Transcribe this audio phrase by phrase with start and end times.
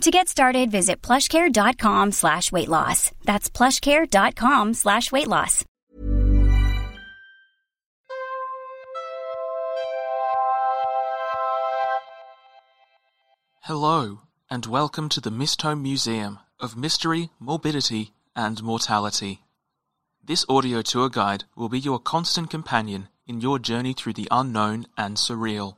[0.00, 3.10] To get started, visit plushcare.com slash weight loss.
[3.24, 5.64] That's plushcare.com slash weight loss.
[13.62, 14.18] Hello,
[14.50, 19.40] and welcome to the Mistholme Museum of Mystery, Morbidity, and Mortality.
[20.22, 24.86] This audio tour guide will be your constant companion in your journey through the unknown
[24.98, 25.76] and surreal.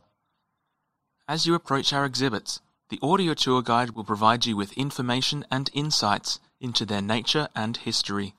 [1.28, 5.68] As you approach our exhibits, the audio tour guide will provide you with information and
[5.72, 8.34] insights into their nature and history.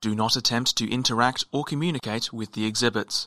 [0.00, 3.26] Do not attempt to interact or communicate with the exhibits.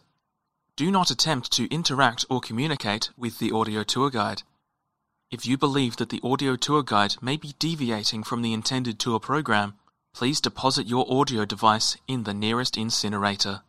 [0.78, 4.44] Do not attempt to interact or communicate with the audio tour guide.
[5.30, 9.20] If you believe that the audio tour guide may be deviating from the intended tour
[9.20, 9.74] program,
[10.14, 13.64] please deposit your audio device in the nearest incinerator.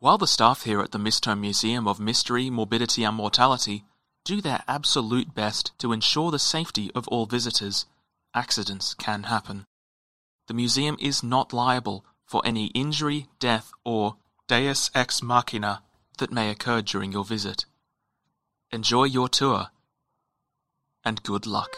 [0.00, 3.84] While the staff here at the Mistholme Museum of Mystery, Morbidity and Mortality
[4.26, 7.86] do their absolute best to ensure the safety of all visitors,
[8.34, 9.64] accidents can happen.
[10.48, 14.16] The museum is not liable for any injury, death, or
[14.48, 15.82] deus ex machina
[16.18, 17.66] that may occur during your visit.
[18.72, 19.68] Enjoy your tour,
[21.04, 21.76] and good luck.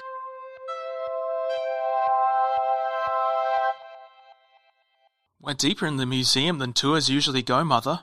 [5.39, 8.01] We're deeper in the museum than tours usually go, Mother.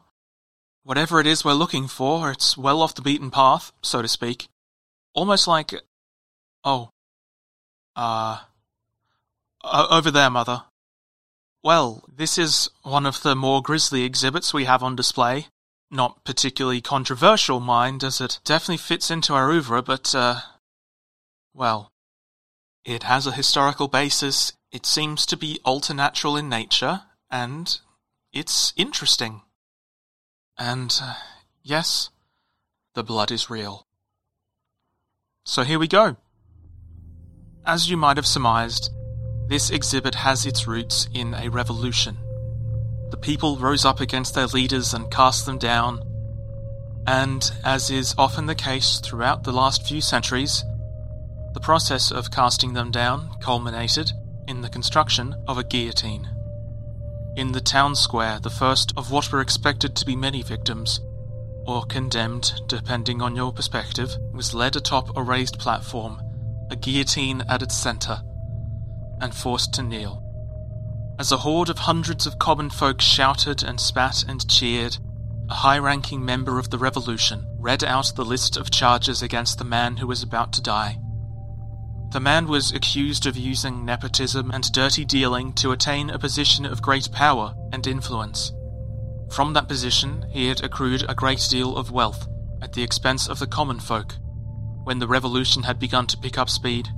[0.86, 4.48] Whatever it is we're looking for, it's well off the beaten path, so to speak.
[5.16, 5.74] Almost like.
[6.64, 6.92] Oh.
[7.96, 8.42] Uh.
[9.64, 10.62] over there, Mother.
[11.64, 15.48] Well, this is one of the more grisly exhibits we have on display.
[15.90, 20.42] Not particularly controversial, mind, as it definitely fits into our oeuvre, but, uh.
[21.52, 21.90] Well.
[22.84, 27.02] It has a historical basis, it seems to be alternatural in nature,
[27.32, 27.80] and
[28.32, 29.42] it's interesting.
[30.58, 31.16] And, uh,
[31.64, 32.10] yes,
[32.94, 33.86] the blood is real.
[35.46, 36.16] So here we go.
[37.66, 38.90] As you might have surmised,
[39.48, 42.18] this exhibit has its roots in a revolution.
[43.12, 46.02] The people rose up against their leaders and cast them down,
[47.06, 50.64] and, as is often the case throughout the last few centuries,
[51.54, 54.12] the process of casting them down culminated
[54.48, 56.35] in the construction of a guillotine.
[57.36, 61.02] In the town square, the first of what were expected to be many victims,
[61.68, 66.22] or condemned, depending on your perspective, was led atop a raised platform,
[66.72, 68.22] a guillotine at its centre,
[69.20, 70.22] and forced to kneel.
[71.20, 74.98] As a horde of hundreds of common folk shouted and spat and cheered,
[75.50, 79.66] a high ranking member of the revolution read out the list of charges against the
[79.66, 80.98] man who was about to die.
[82.12, 86.82] The man was accused of using nepotism and dirty dealing to attain a position of
[86.82, 88.54] great power and influence.
[89.32, 92.28] From that position, he had accrued a great deal of wealth
[92.62, 94.16] at the expense of the common folk.
[94.84, 96.90] When the revolution had begun to pick up speed,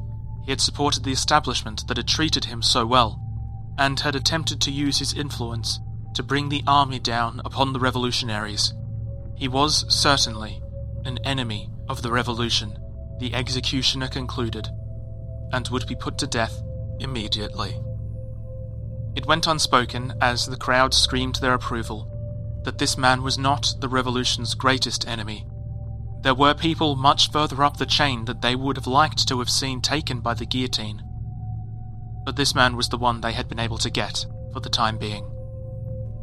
[0.43, 3.19] he had supported the establishment that had treated him so well,
[3.77, 5.79] and had attempted to use his influence
[6.13, 8.73] to bring the army down upon the revolutionaries.
[9.35, 10.61] He was certainly
[11.05, 12.77] an enemy of the revolution,
[13.19, 14.69] the executioner concluded
[15.51, 16.61] and would be put to death
[16.99, 17.79] immediately.
[19.15, 22.13] It went unspoken as the crowd screamed their approval
[22.63, 25.47] that this man was not the revolution's greatest enemy.
[26.21, 29.49] There were people much further up the chain that they would have liked to have
[29.49, 31.01] seen taken by the guillotine.
[32.25, 34.97] But this man was the one they had been able to get for the time
[34.97, 35.25] being.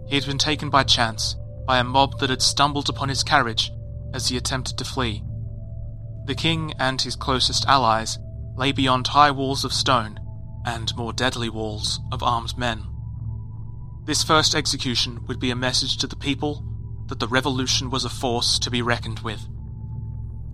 [0.07, 1.37] He had been taken by chance
[1.67, 3.73] by a mob that had stumbled upon his carriage
[4.13, 5.25] as he attempted to flee.
[6.27, 8.19] The king and his closest allies
[8.57, 10.19] lay beyond high walls of stone
[10.65, 12.85] and more deadly walls of armed men.
[14.05, 16.65] This first execution would be a message to the people
[17.09, 19.47] that the revolution was a force to be reckoned with,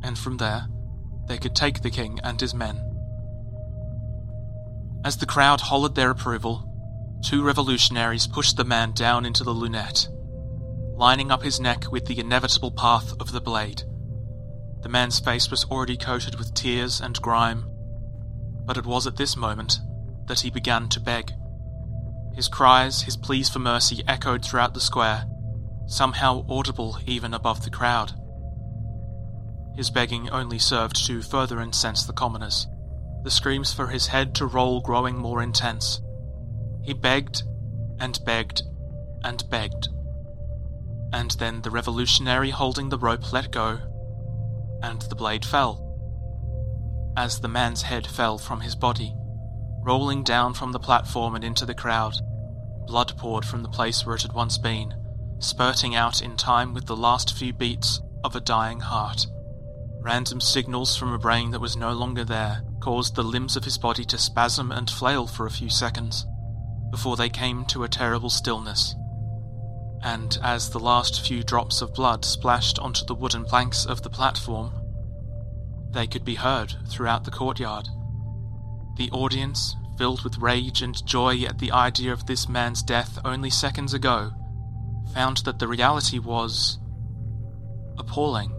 [0.02, 0.66] and from there
[1.28, 2.80] they could take the king and his men.
[5.04, 6.66] As the crowd hollered their approval,
[7.24, 10.08] two revolutionaries pushed the man down into the lunette,
[10.96, 13.82] lining up his neck with the inevitable path of the blade.
[14.82, 17.69] The man's face was already coated with tears and grime,
[18.64, 19.78] but it was at this moment
[20.26, 21.32] that he began to beg.
[22.34, 25.24] His cries, his pleas for mercy echoed throughout the square,
[25.86, 28.12] somehow audible even above the crowd.
[29.76, 32.66] His begging only served to further incense the commoners,
[33.24, 36.00] the screams for his head to roll growing more intense.
[36.82, 37.42] He begged
[37.98, 38.62] and begged
[39.24, 39.88] and begged.
[41.12, 43.80] And then the revolutionary holding the rope let go,
[44.82, 45.89] and the blade fell.
[47.22, 49.14] As the man's head fell from his body,
[49.82, 52.14] rolling down from the platform and into the crowd,
[52.86, 54.94] blood poured from the place where it had once been,
[55.38, 59.26] spurting out in time with the last few beats of a dying heart.
[60.00, 63.76] Random signals from a brain that was no longer there caused the limbs of his
[63.76, 66.24] body to spasm and flail for a few seconds,
[66.90, 68.94] before they came to a terrible stillness.
[70.02, 74.08] And as the last few drops of blood splashed onto the wooden planks of the
[74.08, 74.79] platform,
[75.92, 77.88] they could be heard throughout the courtyard.
[78.96, 83.50] The audience, filled with rage and joy at the idea of this man's death only
[83.50, 84.32] seconds ago,
[85.14, 86.78] found that the reality was
[87.98, 88.54] appalling.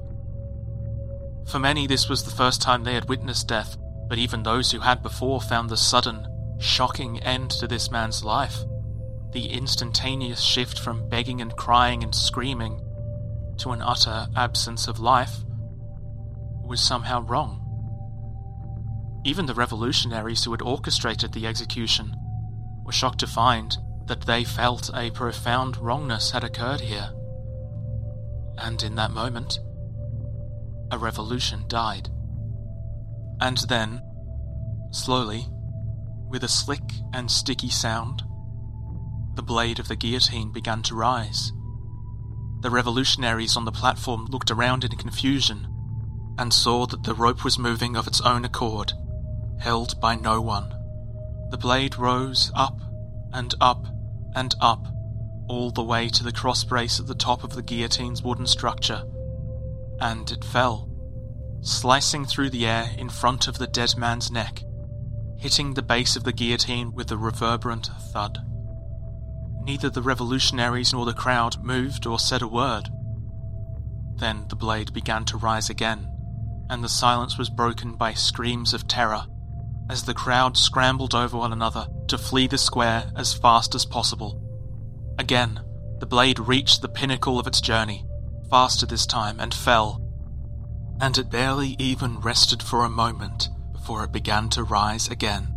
[1.48, 3.78] For many, this was the first time they had witnessed death,
[4.08, 6.28] but even those who had before found the sudden,
[6.60, 8.60] shocking end to this man's life.
[9.32, 12.82] The instantaneous shift from begging and crying and screaming
[13.58, 15.44] to an utter absence of life
[16.72, 17.60] was somehow wrong.
[19.26, 22.16] Even the revolutionaries who had orchestrated the execution
[22.86, 27.10] were shocked to find that they felt a profound wrongness had occurred here.
[28.58, 29.60] And in that moment,
[30.92, 32.10] a revolution died.
[33.42, 34.02] And then,
[34.92, 35.48] slowly,
[36.30, 38.24] with a slick and sticky sound,
[39.36, 41.52] the blade of the guillotine began to rise.
[42.62, 45.68] The revolutionaries on the platform looked around in confusion
[46.38, 48.94] and saw that the rope was moving of its own accord,
[49.60, 50.74] held by no one.
[51.50, 52.80] The blade rose up
[53.34, 53.86] and up
[54.36, 54.88] and up,
[55.48, 59.04] all the way to the cross brace at the top of the guillotine's wooden structure,
[60.00, 60.90] and it fell,
[61.62, 64.64] slicing through the air in front of the dead man's neck,
[65.38, 68.40] hitting the base of the guillotine with a reverberant thud.
[69.64, 72.90] Neither the revolutionaries nor the crowd moved or said a word.
[74.16, 76.11] Then the blade began to rise again,
[76.72, 79.26] and the silence was broken by screams of terror
[79.90, 84.42] as the crowd scrambled over one another to flee the square as fast as possible.
[85.20, 85.60] Again,
[86.00, 88.06] the blade reached the pinnacle of its journey,
[88.50, 90.02] faster this time, and fell.
[91.02, 95.54] And it barely even rested for a moment before it began to rise again.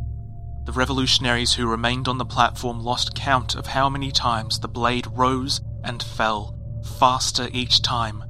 [0.65, 5.07] The revolutionaries who remained on the platform lost count of how many times the blade
[5.13, 6.59] rose and fell,
[6.99, 8.25] faster each time.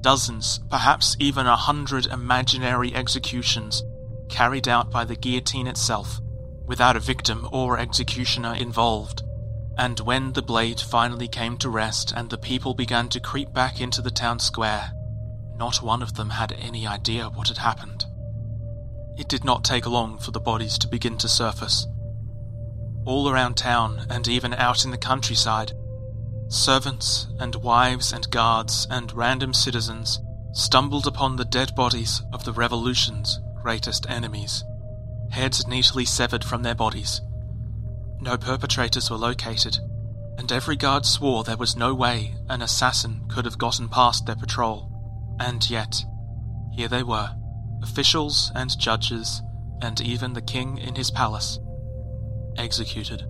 [0.00, 3.82] Dozens, perhaps even a hundred imaginary executions
[4.28, 6.20] carried out by the guillotine itself,
[6.66, 9.22] without a victim or executioner involved.
[9.76, 13.80] And when the blade finally came to rest and the people began to creep back
[13.80, 14.92] into the town square,
[15.56, 18.04] not one of them had any idea what had happened.
[19.16, 21.86] It did not take long for the bodies to begin to surface.
[23.04, 25.72] All around town and even out in the countryside,
[26.48, 30.20] servants and wives and guards and random citizens
[30.52, 34.64] stumbled upon the dead bodies of the revolution's greatest enemies,
[35.30, 37.20] heads neatly severed from their bodies.
[38.20, 39.78] No perpetrators were located,
[40.38, 44.36] and every guard swore there was no way an assassin could have gotten past their
[44.36, 44.90] patrol.
[45.38, 46.04] And yet,
[46.72, 47.30] here they were,
[47.82, 49.42] officials and judges,
[49.82, 51.58] and even the king in his palace,
[52.56, 53.22] executed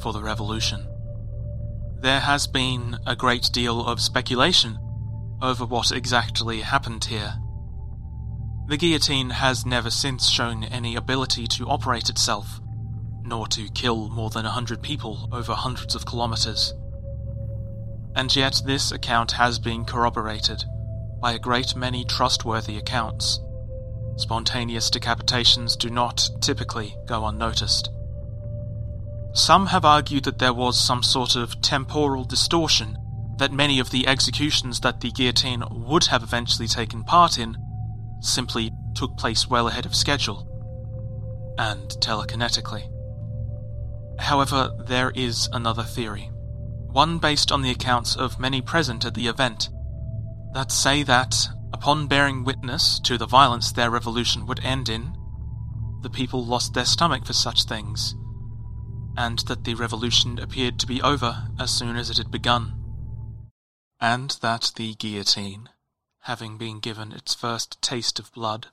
[0.00, 0.86] for the revolution.
[2.00, 4.78] There has been a great deal of speculation
[5.42, 7.34] over what exactly happened here
[8.68, 12.60] the guillotine has never since shown any ability to operate itself,
[13.22, 16.74] nor to kill more than a hundred people over hundreds of kilometers.
[18.14, 20.64] And yet this account has been corroborated
[21.18, 23.40] by a great many trustworthy accounts.
[24.16, 27.88] Spontaneous decapitations do not typically go unnoticed.
[29.34, 32.96] Some have argued that there was some sort of temporal distortion,
[33.38, 37.56] that many of the executions that the guillotine would have eventually taken part in
[38.20, 40.46] simply took place well ahead of schedule
[41.58, 42.90] and telekinetically.
[44.18, 46.30] However, there is another theory,
[46.90, 49.68] one based on the accounts of many present at the event,
[50.54, 55.16] that say that, upon bearing witness to the violence their revolution would end in,
[56.02, 58.14] the people lost their stomach for such things,
[59.18, 62.72] and that the revolution appeared to be over as soon as it had begun,
[64.00, 65.68] and that the guillotine
[66.28, 68.66] having been given its first taste of blood,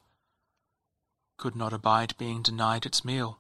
[1.38, 3.40] could not abide being denied its meal.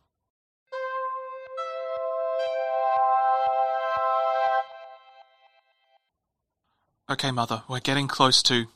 [7.10, 8.68] Okay, Mother, we're getting close to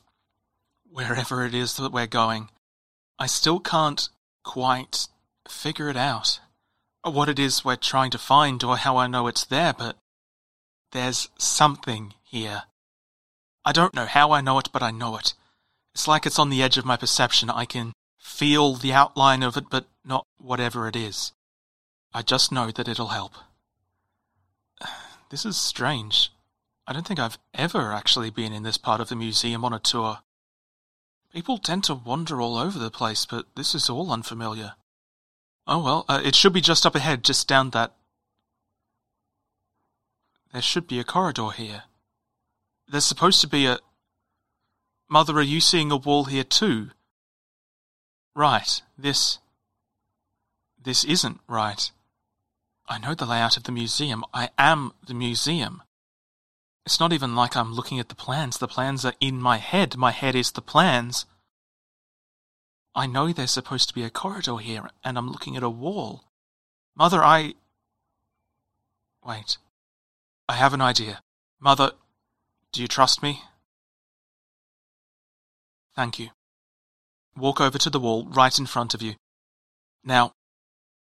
[0.88, 2.50] wherever it is that we're going.
[3.18, 4.10] I still can't
[4.44, 5.08] quite
[5.48, 6.40] figure it out.
[7.02, 9.96] What it is we're trying to find or how I know it's there, but
[10.92, 12.64] There's something here.
[13.64, 15.34] I don't know how I know it, but I know it.
[15.94, 17.48] It's like it's on the edge of my perception.
[17.48, 21.32] I can feel the outline of it, but not whatever it is.
[22.12, 23.34] I just know that it'll help.
[25.30, 26.32] This is strange.
[26.88, 29.78] I don't think I've ever actually been in this part of the museum on a
[29.78, 30.18] tour.
[31.32, 34.74] People tend to wander all over the place, but this is all unfamiliar.
[35.66, 37.94] Oh well, uh, it should be just up ahead, just down that.
[40.52, 41.84] There should be a corridor here.
[42.88, 43.78] There's supposed to be a.
[45.08, 46.90] Mother, are you seeing a wall here too?
[48.34, 49.38] Right, this.
[50.82, 51.90] This isn't right.
[52.88, 54.24] I know the layout of the museum.
[54.34, 55.82] I am the museum.
[56.84, 58.58] It's not even like I'm looking at the plans.
[58.58, 59.96] The plans are in my head.
[59.96, 61.26] My head is the plans.
[62.94, 66.24] I know there's supposed to be a corridor here, and I'm looking at a wall.
[66.96, 67.54] Mother, I.
[69.24, 69.58] Wait.
[70.48, 71.20] I have an idea.
[71.60, 71.92] Mother,
[72.72, 73.42] do you trust me?
[75.94, 76.30] Thank you.
[77.36, 79.14] Walk over to the wall right in front of you.
[80.04, 80.32] Now,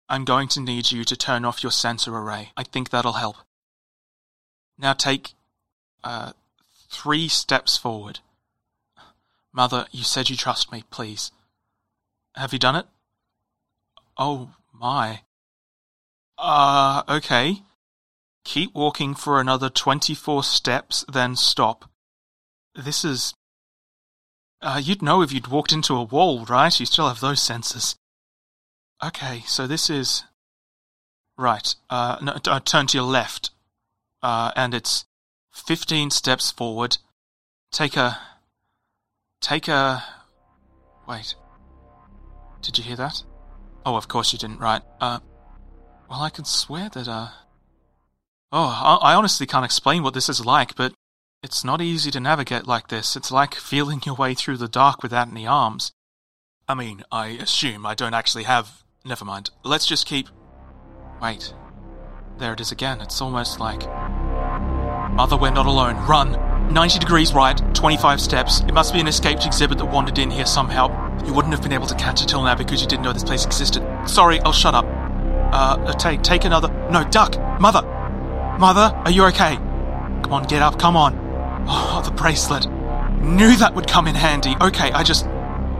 [0.08, 2.52] I'm going to need you to turn off your sensor array.
[2.56, 3.36] I think that'll help.
[4.78, 5.32] Now take
[6.04, 6.32] uh,
[6.90, 8.20] three steps forward.
[9.52, 11.32] Mother, you said you trust me, please.
[12.34, 12.86] Have you done it?
[14.16, 15.22] Oh my.
[16.38, 17.62] Uh, okay.
[18.44, 21.90] Keep walking for another 24 steps, then stop.
[22.74, 23.34] This is.
[24.60, 26.78] Uh, you'd know if you'd walked into a wall, right?
[26.78, 27.96] You still have those senses.
[29.04, 30.24] Okay, so this is.
[31.36, 31.74] Right.
[31.90, 33.50] Uh, no, uh, turn to your left.
[34.22, 35.04] Uh, and it's
[35.52, 36.98] 15 steps forward.
[37.70, 38.18] Take a.
[39.40, 40.04] Take a.
[41.06, 41.34] Wait.
[42.62, 43.22] Did you hear that?
[43.84, 44.82] Oh, of course you didn't, right.
[45.00, 45.20] Uh.
[46.08, 47.28] Well, I can swear that, uh.
[48.50, 50.92] Oh, I honestly can't explain what this is like, but
[51.42, 53.16] it's not easy to navigate like this.
[53.16, 55.92] It's like feeling your way through the dark without any arms.
[56.68, 59.50] I mean, I assume I don't actually have Never mind.
[59.64, 60.28] Let's just keep.
[61.20, 61.52] Wait.
[62.38, 63.00] There it is again.
[63.00, 63.80] It's almost like.
[65.12, 65.96] Mother, we're not alone.
[66.06, 66.51] Run!
[66.70, 68.60] 90 degrees right, 25 steps.
[68.60, 70.88] It must be an escaped exhibit that wandered in here somehow.
[71.24, 73.24] You wouldn't have been able to catch it till now because you didn't know this
[73.24, 73.82] place existed.
[74.06, 74.84] Sorry, I'll shut up.
[74.84, 76.68] Uh, uh take, take another.
[76.90, 77.38] No, duck!
[77.60, 77.82] Mother!
[78.58, 79.56] Mother, are you okay?
[79.56, 81.18] Come on, get up, come on.
[81.68, 82.66] Oh, the bracelet.
[83.20, 84.56] Knew that would come in handy.
[84.60, 85.26] Okay, I just.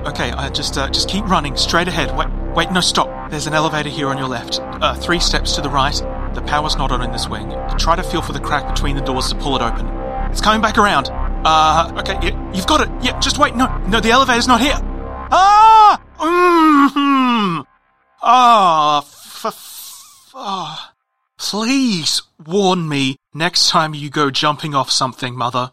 [0.07, 2.17] Okay, I just, uh, just keep running straight ahead.
[2.17, 2.29] Wait.
[2.55, 3.31] Wait, no, stop.
[3.31, 4.61] There's an elevator here on your left.
[4.61, 5.95] Uh, three steps to the right.
[6.35, 7.51] The power's not on in this wing.
[7.79, 10.02] Try to feel for the crack between the doors to pull it open.
[10.33, 11.09] It's coming back around.
[11.45, 12.89] Uh, okay, yeah, you've got it.
[13.05, 13.55] Yeah, just wait.
[13.55, 14.77] No, no, the elevator's not here.
[15.31, 16.03] Ah!
[16.19, 17.61] Mm-hmm.
[18.23, 20.95] Ah, f- f- ah.
[21.39, 25.73] Please warn me next time you go jumping off something, Mother.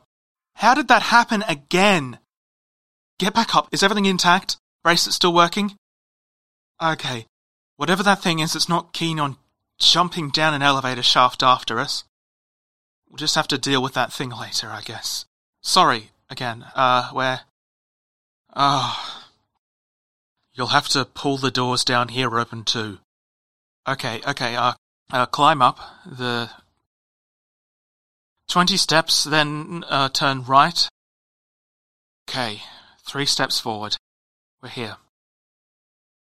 [0.55, 2.19] How did that happen again?
[3.17, 3.69] Get back up.
[3.71, 4.57] Is everything intact?
[4.83, 5.75] Bracelet still working?
[6.81, 7.27] Okay,
[7.77, 9.37] whatever that thing is that's not keen on
[9.77, 12.03] jumping down an elevator shaft after us.
[13.09, 15.25] We'll just have to deal with that thing later, I guess.
[15.61, 17.41] Sorry, again, uh, where?
[18.55, 19.25] Ah.
[19.25, 19.25] Oh.
[20.53, 22.99] You'll have to pull the doors down here open too.
[23.87, 24.73] Okay, okay, uh,
[25.09, 26.49] uh climb up the
[28.49, 30.89] 20 steps, then uh, turn right.
[32.27, 32.61] Okay,
[33.07, 33.95] three steps forward.
[34.61, 34.97] We're here.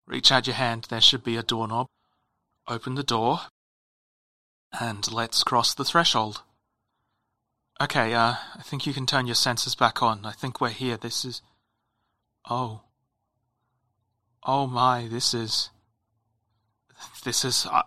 [0.07, 1.87] Reach out your hand, there should be a doorknob.
[2.69, 3.41] Open the door.
[4.79, 6.43] And let's cross the threshold.
[7.83, 10.27] Okay, uh, I think you can turn your sensors back on.
[10.27, 10.99] I think we're here.
[10.99, 11.41] This is.
[12.49, 12.83] Oh.
[14.45, 15.71] Oh my, this is.
[17.25, 17.67] This is.
[17.71, 17.85] I,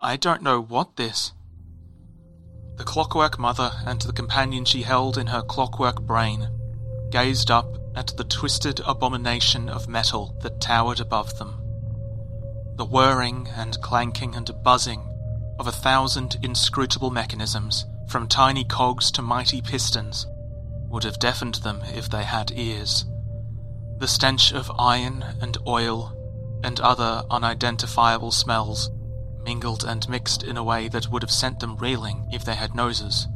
[0.00, 1.32] I don't know what this.
[2.78, 6.48] The clockwork mother and the companion she held in her clockwork brain
[7.10, 11.54] gazed up at the twisted abomination of metal that towered above them.
[12.74, 15.08] The whirring and clanking and buzzing
[15.60, 20.26] of a thousand inscrutable mechanisms, from tiny cogs to mighty pistons,
[20.88, 23.04] would have deafened them if they had ears.
[23.98, 26.12] The stench of iron and oil
[26.62, 28.90] and other unidentifiable smells
[29.42, 32.74] mingled and mixed in a way that would have sent them reeling if they had
[32.74, 33.28] noses.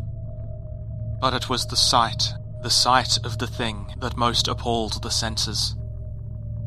[1.21, 5.75] But it was the sight the sight of the thing that most appalled the senses.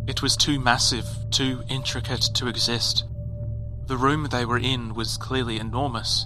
[0.07, 3.05] It was too massive, too intricate to exist.
[3.85, 6.25] The room they were in was clearly enormous,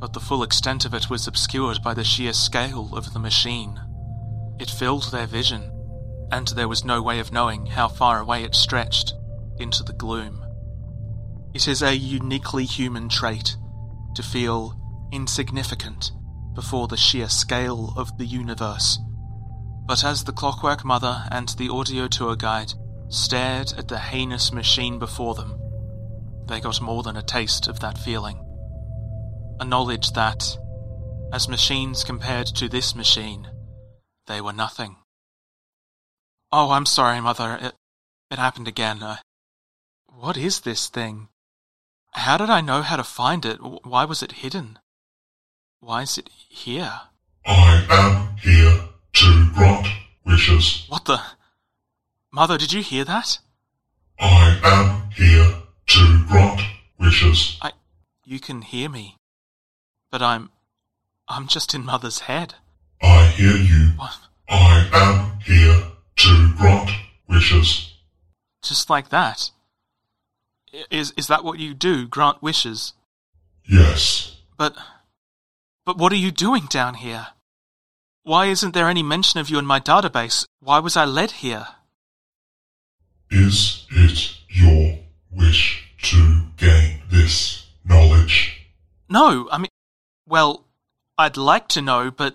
[0.00, 3.78] but the full extent of it was obscured by the sheer scale of the machine.
[4.58, 5.70] It filled their vision,
[6.32, 9.12] and there was no way of knowing how far away it stretched
[9.58, 10.44] into the gloom.
[11.52, 13.56] It is a uniquely human trait
[14.14, 14.74] to feel
[15.12, 16.12] insignificant
[16.54, 18.98] before the sheer scale of the universe.
[19.86, 22.72] But as the clockwork mother and the audio tour guide
[23.08, 25.60] stared at the heinous machine before them,
[26.46, 28.38] they got more than a taste of that feeling.
[29.60, 30.56] A knowledge that,
[31.34, 33.46] as machines compared to this machine,
[34.26, 34.96] they were nothing.
[36.50, 37.58] Oh, I'm sorry, Mother.
[37.60, 37.74] It,
[38.30, 39.02] it happened again.
[39.02, 39.18] Uh,
[40.06, 41.28] what is this thing?
[42.12, 43.58] How did I know how to find it?
[43.60, 44.78] Why was it hidden?
[45.80, 47.02] Why is it here?
[47.44, 49.88] I am here to grant
[50.24, 50.86] wishes.
[50.88, 51.20] What the?
[52.32, 53.38] Mother, did you hear that?
[54.18, 55.54] I am here
[55.88, 56.62] to grant
[56.98, 57.58] wishes.
[57.60, 57.72] I.
[58.24, 59.16] You can hear me.
[60.10, 60.50] But I'm.
[61.28, 62.54] I'm just in Mother's head.
[63.00, 63.92] I hear you.
[63.96, 64.16] What?
[64.48, 66.90] I am here to grant
[67.28, 67.94] wishes.
[68.62, 69.50] Just like that?
[70.90, 72.08] Is, is that what you do?
[72.08, 72.94] Grant wishes?
[73.68, 74.36] Yes.
[74.56, 74.76] But.
[75.86, 77.28] But what are you doing down here?
[78.22, 80.46] Why isn't there any mention of you in my database?
[80.60, 81.66] Why was I led here?
[83.30, 84.98] Is it your
[85.30, 88.66] wish to gain this knowledge?
[89.08, 89.70] No, I mean,
[90.30, 90.64] well,
[91.18, 92.34] I'd like to know, but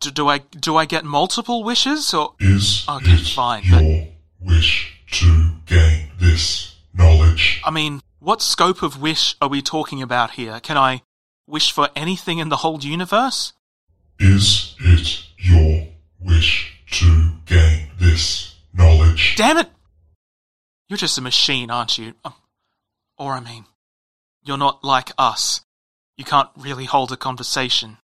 [0.00, 2.34] do, do I do I get multiple wishes or?
[2.40, 4.08] Is Okay, it fine, but- your
[4.40, 7.60] wish to gain this knowledge?
[7.64, 10.60] I mean, what scope of wish are we talking about here?
[10.60, 11.02] Can I
[11.46, 13.52] wish for anything in the whole universe?
[14.18, 15.88] Is it your
[16.20, 19.34] wish to gain this knowledge?
[19.36, 19.68] Damn it!
[20.88, 22.14] You're just a machine, aren't you?
[22.24, 22.34] Um,
[23.18, 23.64] Or I mean,
[24.44, 25.60] you're not like us.
[26.22, 27.98] You can't really hold a conversation.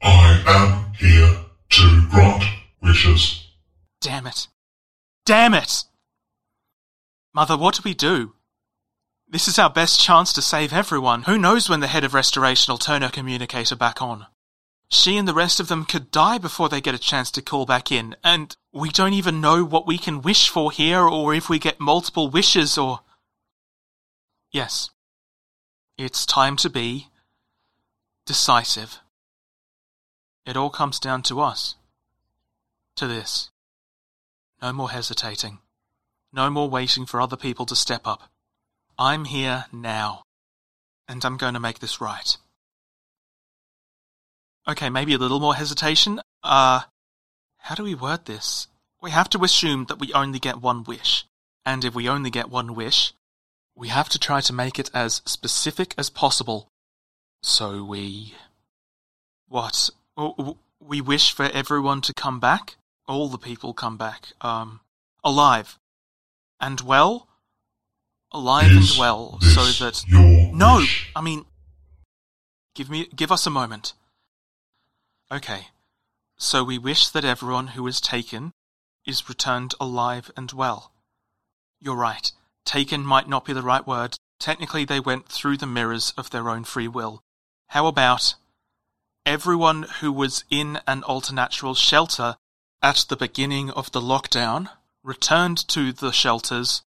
[0.00, 2.44] I am here to grant
[2.80, 3.46] wishes.
[4.00, 4.48] Damn it.
[5.26, 5.84] Damn it!
[7.34, 8.32] Mother, what do we do?
[9.28, 11.24] This is our best chance to save everyone.
[11.24, 14.28] Who knows when the head of restoration will turn her communicator back on?
[14.88, 17.66] She and the rest of them could die before they get a chance to call
[17.66, 21.50] back in, and we don't even know what we can wish for here or if
[21.50, 23.00] we get multiple wishes or.
[24.50, 24.88] Yes.
[25.98, 27.08] It's time to be
[28.24, 28.98] decisive.
[30.46, 31.74] It all comes down to us.
[32.96, 33.50] To this.
[34.60, 35.58] No more hesitating.
[36.32, 38.30] No more waiting for other people to step up.
[38.98, 40.22] I'm here now.
[41.08, 42.36] And I'm going to make this right.
[44.66, 46.20] Okay, maybe a little more hesitation.
[46.42, 46.82] Uh,
[47.58, 48.68] how do we word this?
[49.02, 51.24] We have to assume that we only get one wish.
[51.66, 53.12] And if we only get one wish,
[53.74, 56.68] we have to try to make it as specific as possible.
[57.42, 58.34] So we.
[59.48, 59.90] What?
[60.16, 62.76] W- We wish for everyone to come back?
[63.06, 64.28] All the people come back.
[64.40, 64.80] Um,
[65.24, 65.78] alive.
[66.60, 67.28] And well?
[68.32, 70.04] Alive Is and well, so that.
[70.08, 70.78] No!
[70.78, 71.10] wish?
[71.14, 71.44] I mean.
[72.74, 73.08] Give me.
[73.14, 73.92] Give us a moment.
[75.30, 75.68] Okay.
[76.38, 78.52] So we wish that everyone who is taken
[79.06, 80.92] is returned alive and well.
[81.80, 82.32] You're right.
[82.64, 84.16] Taken might not be the right word.
[84.38, 87.22] Technically, they went through the mirrors of their own free will.
[87.68, 88.34] How about
[89.24, 92.36] everyone who was in an alternatural shelter
[92.82, 94.68] at the beginning of the lockdown
[95.02, 96.82] returned to the shelters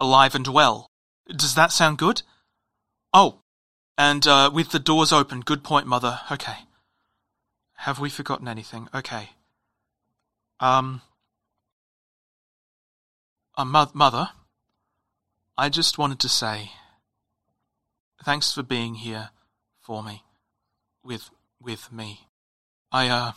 [0.00, 0.88] alive and well?
[1.28, 2.22] Does that sound good?
[3.12, 3.40] Oh,
[3.96, 5.40] and uh, with the doors open.
[5.40, 6.20] Good point, Mother.
[6.30, 6.56] Okay.
[7.78, 8.88] Have we forgotten anything?
[8.94, 9.30] Okay.
[10.60, 11.02] Um.
[13.56, 14.30] Uh, mo- Mother,
[15.56, 16.72] I just wanted to say
[18.24, 19.30] thanks for being here
[19.80, 20.22] for me,
[21.02, 22.28] with with me.
[22.90, 23.32] I uh.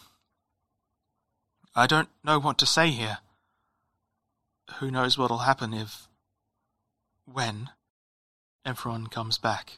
[1.76, 3.20] I don't know what to say here.
[4.80, 6.08] Who knows what'll happen if,
[7.32, 7.70] when,
[8.66, 9.78] everyone comes back.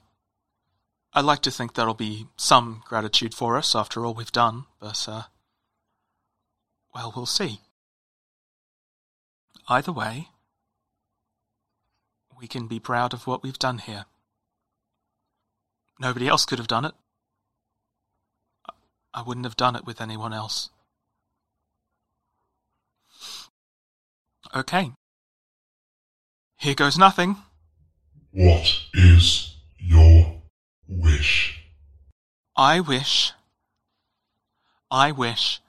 [1.11, 5.09] I'd like to think there'll be some gratitude for us after all we've done, but,
[5.09, 5.23] uh,
[6.95, 7.59] well, we'll see.
[9.67, 10.29] Either way,
[12.39, 14.05] we can be proud of what we've done here.
[15.99, 16.93] Nobody else could have done it.
[19.13, 20.69] I- wouldn't have done it with anyone else.
[24.55, 24.93] Okay.
[26.57, 27.37] Here goes nothing.
[28.31, 30.41] What is your
[30.87, 31.59] wish?
[32.55, 33.33] I wish.
[34.89, 35.59] I wish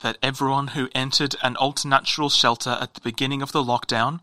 [0.00, 4.20] that everyone who entered an alternatural shelter at the beginning of the lockdown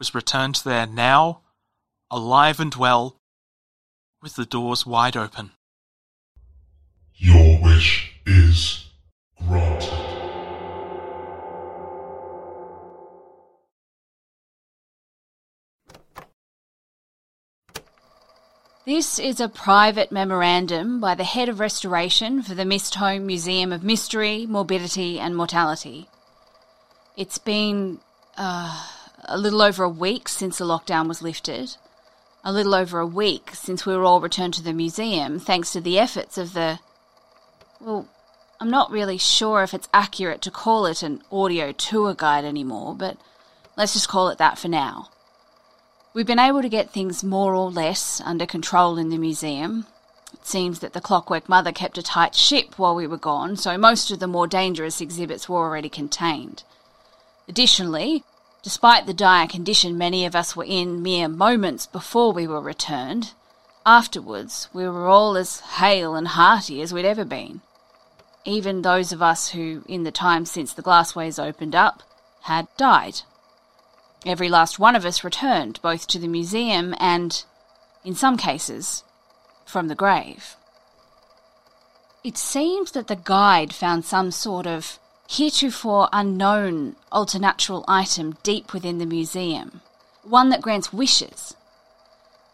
[0.00, 1.42] was returned there now,
[2.10, 3.20] alive and well,
[4.20, 5.50] with the doors wide open.
[7.14, 8.86] Your wish is
[9.46, 9.92] granted.
[18.86, 23.84] This is a private memorandum by the head of restoration for the Mistholme Museum of
[23.84, 26.08] Mystery, Morbidity and Mortality.
[27.16, 28.00] It's been
[28.38, 28.88] uh,
[29.24, 31.76] a little over a week since the lockdown was lifted,
[32.44, 35.80] a little over a week since we were all returned to the museum, thanks to
[35.80, 36.80] the efforts of the.
[37.80, 38.08] Well,
[38.60, 42.94] I'm not really sure if it's accurate to call it an audio tour guide anymore,
[42.94, 43.16] but
[43.76, 45.08] let's just call it that for now.
[46.12, 49.86] We've been able to get things more or less under control in the museum.
[50.32, 53.78] It seems that the Clockwork Mother kept a tight ship while we were gone, so
[53.78, 56.64] most of the more dangerous exhibits were already contained.
[57.48, 58.24] Additionally,
[58.62, 63.32] despite the dire condition many of us were in mere moments before we were returned,
[63.86, 67.60] afterwards we were all as hale and hearty as we'd ever been.
[68.44, 72.02] Even those of us who, in the time since the glassways opened up,
[72.42, 73.22] had died.
[74.24, 77.44] Every last one of us returned, both to the museum and,
[78.04, 79.02] in some cases,
[79.64, 80.56] from the grave.
[82.22, 84.98] It seems that the guide found some sort of
[85.30, 89.80] heretofore unknown alternatural item deep within the museum,
[90.24, 91.54] one that grants wishes.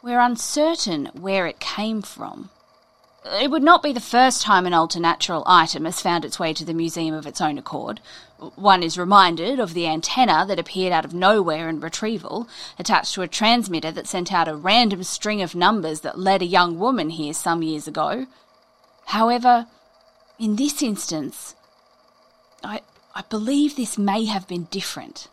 [0.03, 2.51] We're uncertain where it came from.
[3.41, 6.67] It would not be the first time an alternatural item has found its way to
[6.67, 8.03] the museum of its own accord.
[8.57, 12.47] One is reminded of the antenna that appeared out of nowhere in retrieval,
[12.79, 16.47] attached to a transmitter that sent out a random string of numbers that led a
[16.47, 18.27] young woman here some years ago.
[19.07, 19.67] However,
[20.39, 21.55] in this instance,
[22.67, 22.81] I,
[23.15, 25.29] I believe this may have been different.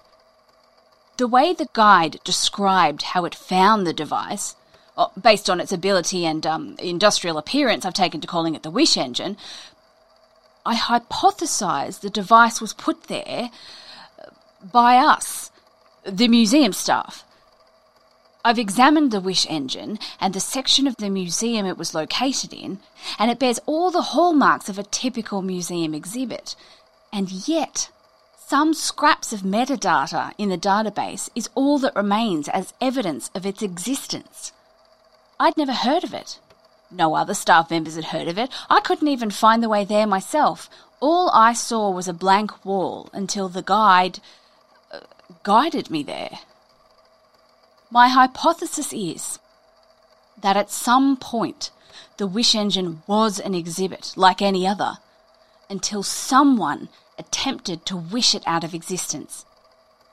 [1.18, 4.56] The way the guide described how it found the device
[4.96, 8.72] uh, based on its ability and um, industrial appearance, I've taken to calling it the
[8.72, 9.38] Wish Engine.
[10.66, 13.50] I hypothesize the device was put there
[14.20, 14.30] uh,
[14.72, 15.52] by us,
[16.06, 17.24] the museum staff.
[18.46, 22.80] I've examined the Wish engine and the section of the museum it was located in,
[23.18, 26.56] and it bears all the hallmarks of a typical museum exhibit.
[27.14, 27.92] And yet,
[28.48, 33.62] some scraps of metadata in the database is all that remains as evidence of its
[33.62, 34.52] existence.
[35.40, 36.40] I'd never heard of it.
[36.90, 38.50] No other staff members had heard of it.
[38.68, 40.70] I couldn't even find the way there myself.
[41.00, 44.20] All I saw was a blank wall until the guide
[44.92, 45.02] uh,
[45.44, 46.40] guided me there.
[47.92, 49.38] My hypothesis is
[50.42, 51.70] that at some point
[52.18, 54.98] the Wish Engine was an exhibit like any other
[55.70, 59.46] until someone attempted to wish it out of existence.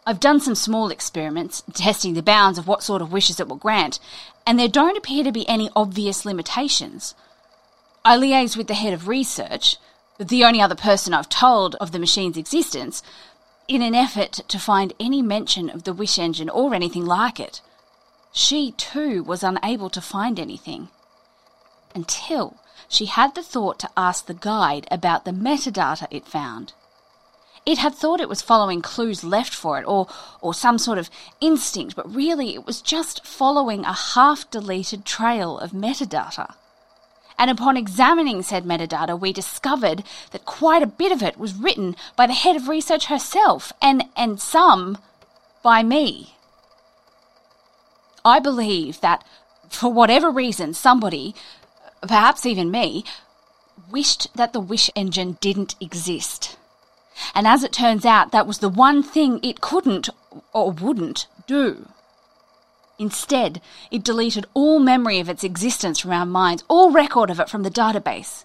[0.06, 3.56] I've done some small experiments testing the bounds of what sort of wishes it will
[3.56, 4.00] grant,
[4.46, 7.14] and there don't appear to be any obvious limitations.
[8.04, 9.76] I liaised with the head of research,
[10.18, 13.02] the only other person I've told of the machine's existence,
[13.68, 17.60] in an effort to find any mention of the wish engine or anything like it.
[18.32, 20.88] She, too, was unable to find anything.
[21.94, 22.56] Until
[22.88, 26.72] she had the thought to ask the guide about the metadata it found.
[27.66, 30.06] It had thought it was following clues left for it or,
[30.40, 35.58] or some sort of instinct, but really it was just following a half deleted trail
[35.58, 36.54] of metadata.
[37.38, 41.96] And upon examining said metadata, we discovered that quite a bit of it was written
[42.14, 44.98] by the head of research herself, and, and some
[45.62, 46.34] by me.
[48.24, 49.24] I believe that,
[49.70, 51.34] for whatever reason, somebody,
[52.02, 53.04] perhaps even me,
[53.90, 56.58] wished that the wish engine didn't exist.
[57.34, 60.08] And as it turns out, that was the one thing it couldn't
[60.52, 61.88] or wouldn't do.
[62.98, 67.48] Instead, it deleted all memory of its existence from our minds, all record of it
[67.48, 68.44] from the database.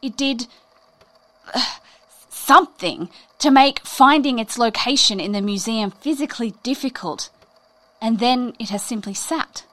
[0.00, 0.46] It did
[1.52, 1.60] uh,
[2.30, 3.08] something
[3.40, 7.30] to make finding its location in the museum physically difficult,
[8.00, 9.64] and then it has simply sat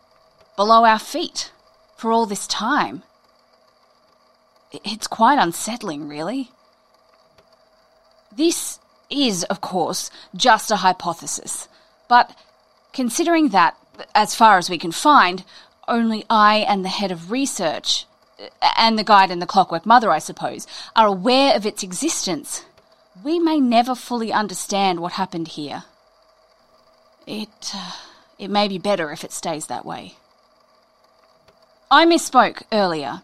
[0.55, 1.51] below our feet
[1.95, 3.03] for all this time.
[4.83, 6.49] It's quite unsettling, really.
[8.35, 11.67] This is, of course, just a hypothesis,
[12.07, 12.35] but
[12.93, 13.77] considering that,
[14.15, 15.43] as far as we can find,
[15.87, 18.05] only I and the head of research,
[18.77, 22.65] and the guide and the clockwork mother, I suppose, are aware of its existence,
[23.23, 25.83] we may never fully understand what happened here.
[27.27, 27.91] It, uh,
[28.39, 30.15] it may be better if it stays that way.
[31.91, 33.21] I misspoke earlier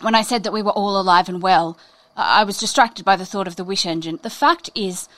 [0.00, 1.78] when I said that we were all alive and well.
[2.16, 4.20] I was distracted by the thought of the wish engine.
[4.22, 5.08] The fact is,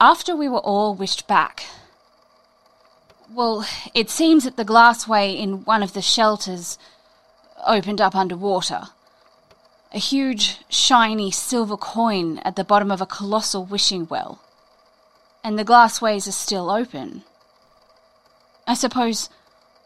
[0.00, 1.64] after we were all wished back,
[3.30, 6.78] well, it seems that the glassway in one of the shelters
[7.66, 8.88] opened up underwater.
[9.92, 14.40] A huge, shiny silver coin at the bottom of a colossal wishing well.
[15.42, 17.24] And the glassways are still open.
[18.66, 19.28] I suppose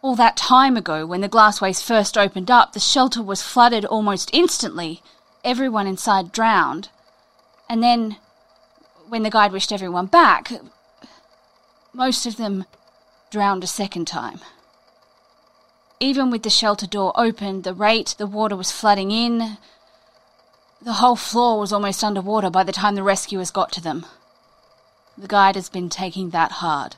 [0.02, 4.30] All that time ago, when the glassways first opened up, the shelter was flooded almost
[4.32, 5.00] instantly.
[5.44, 6.88] Everyone inside drowned.
[7.68, 8.16] And then,
[9.08, 10.52] when the guide wished everyone back,
[11.92, 12.64] most of them
[13.30, 14.40] drowned a second time.
[16.00, 19.58] Even with the shelter door open, the rate the water was flooding in,
[20.84, 24.04] the whole floor was almost underwater by the time the rescuers got to them.
[25.16, 26.96] The guide has been taking that hard.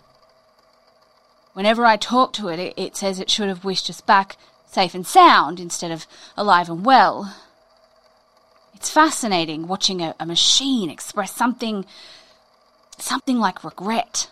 [1.53, 5.07] Whenever I talk to it, it says it should have wished us back safe and
[5.07, 7.37] sound instead of alive and well.
[8.85, 11.87] It's fascinating watching a, a machine express something.
[12.99, 14.31] something like regret.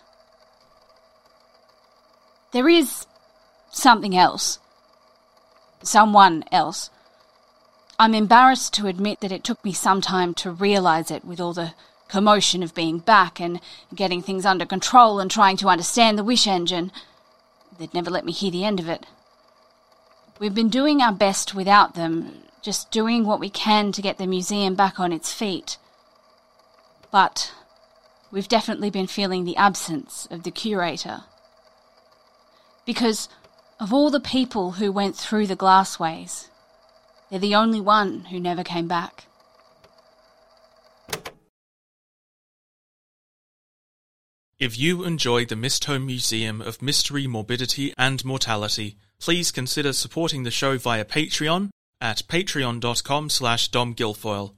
[2.51, 3.07] There is
[3.71, 4.59] something else.
[5.81, 6.91] Someone else.
[7.97, 11.53] I'm embarrassed to admit that it took me some time to realize it with all
[11.53, 11.73] the
[12.07, 13.59] commotion of being back and
[13.95, 16.91] getting things under control and trying to understand the wish engine.
[17.79, 19.07] They'd never let me hear the end of it.
[20.37, 24.25] We've been doing our best without them, just doing what we can to get the
[24.25, 25.77] museum back on its feet.
[27.11, 27.53] But
[28.31, 31.25] we've definitely been feeling the absence of the curator.
[32.85, 33.29] Because
[33.79, 36.47] of all the people who went through the glassways,
[37.29, 39.25] they're the only one who never came back.
[44.57, 50.51] If you enjoy the Mistholme Museum of Mystery, Morbidity and Mortality, please consider supporting the
[50.51, 51.69] show via Patreon
[52.03, 54.53] at patreon.com slash domguilfoyle.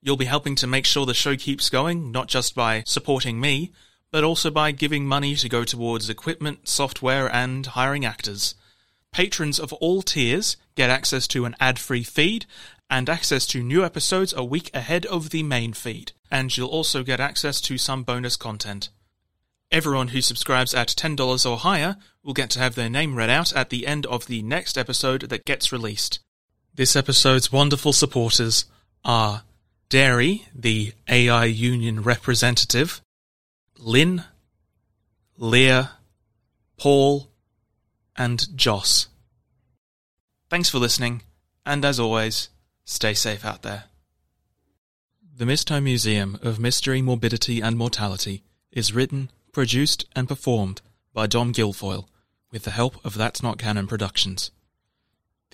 [0.00, 3.70] You'll be helping to make sure the show keeps going, not just by supporting me,
[4.10, 8.54] but also by giving money to go towards equipment, software, and hiring actors.
[9.12, 12.46] Patrons of all tiers get access to an ad-free feed
[12.88, 17.02] and access to new episodes a week ahead of the main feed, and you'll also
[17.02, 18.88] get access to some bonus content.
[19.70, 23.52] Everyone who subscribes at $10 or higher will get to have their name read out
[23.52, 26.20] at the end of the next episode that gets released.
[26.76, 28.66] This episode's wonderful supporters
[29.02, 29.44] are
[29.88, 33.00] Dairy, the AI Union representative,
[33.78, 34.24] Lynn,
[35.38, 35.92] Leah,
[36.76, 37.30] Paul,
[38.14, 39.08] and Joss.
[40.50, 41.22] Thanks for listening,
[41.64, 42.50] and as always,
[42.84, 43.84] stay safe out there.
[45.34, 50.82] The Mistholme Museum of Mystery, Morbidity and Mortality is written, produced, and performed
[51.14, 52.06] by Dom Guilfoyle
[52.50, 54.50] with the help of That's Not Canon Productions.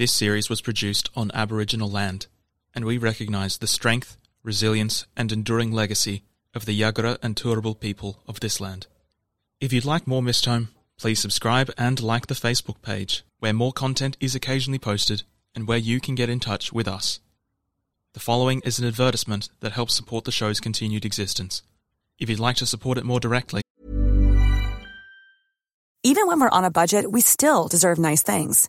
[0.03, 2.27] This series was produced on Aboriginal land,
[2.75, 8.21] and we recognise the strength, resilience, and enduring legacy of the Yagara and Turrbal people
[8.27, 8.89] of this land.
[9.61, 14.17] If you'd like more Mistholme, please subscribe and like the Facebook page, where more content
[14.19, 15.23] is occasionally posted
[15.55, 17.21] and where you can get in touch with us.
[18.15, 21.63] The following is an advertisement that helps support the show's continued existence.
[22.19, 23.63] If you'd like to support it more directly,
[26.03, 28.69] Even when we're on a budget, we still deserve nice things.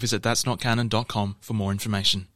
[0.00, 2.26] Visit that'snotcanon.com for more information.